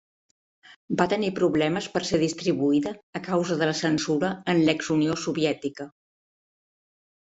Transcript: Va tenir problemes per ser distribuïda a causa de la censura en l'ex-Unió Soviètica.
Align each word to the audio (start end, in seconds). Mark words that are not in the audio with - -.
Va 1.01 1.05
tenir 1.11 1.29
problemes 1.39 1.89
per 1.97 2.03
ser 2.13 2.21
distribuïda 2.25 2.95
a 3.21 3.23
causa 3.29 3.61
de 3.63 3.71
la 3.73 3.79
censura 3.85 4.35
en 4.57 4.67
l'ex-Unió 4.67 5.23
Soviètica. 5.29 5.93